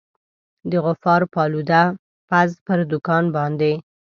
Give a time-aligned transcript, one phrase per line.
[0.69, 1.83] د غفار پالوده
[2.29, 3.73] پز پر دوکان باندي.